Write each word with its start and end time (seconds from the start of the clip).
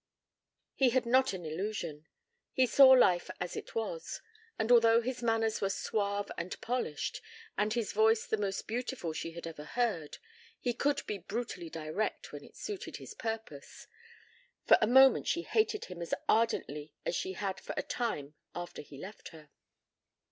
He 0.73 0.89
had 0.89 1.05
not 1.05 1.31
an 1.31 1.45
illusion. 1.45 2.07
He 2.51 2.65
saw 2.65 2.89
life 2.89 3.29
as 3.39 3.55
it 3.55 3.75
was, 3.75 4.19
and 4.57 4.71
although 4.71 4.99
his 4.99 5.21
manners 5.21 5.61
were 5.61 5.69
suave 5.69 6.31
and 6.39 6.59
polished, 6.59 7.21
and 7.55 7.71
his 7.71 7.93
voice 7.93 8.25
the 8.25 8.35
most 8.37 8.65
beautiful 8.65 9.13
she 9.13 9.33
had 9.33 9.45
ever 9.45 9.63
heard, 9.63 10.17
he 10.59 10.73
could 10.73 11.05
be 11.05 11.19
brutally 11.19 11.69
direct 11.69 12.31
when 12.31 12.43
it 12.43 12.55
suited 12.57 12.97
his 12.97 13.13
purpose. 13.13 13.85
For 14.65 14.79
a 14.81 14.87
moment 14.87 15.27
she 15.27 15.43
hated 15.43 15.85
him 15.85 16.01
as 16.01 16.15
ardently 16.27 16.95
as 17.05 17.15
she 17.15 17.33
had 17.33 17.59
for 17.59 17.75
a 17.77 17.83
time 17.83 18.33
after 18.55 18.81
he 18.81 18.97
left 18.97 19.27
her. 19.27 19.51